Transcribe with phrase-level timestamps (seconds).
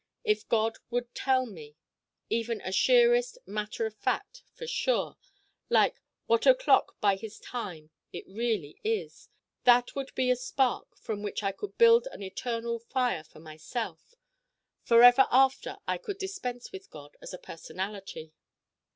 [0.23, 1.75] If God would tell me
[2.27, 5.15] even a sheerest matter of fact, for sure
[5.69, 9.29] like What O'Clock by his time it really is:
[9.63, 14.15] that would be a spark from which I could build an eternal fire for myself.
[14.81, 18.33] Forever after I could dispense with God as a personality.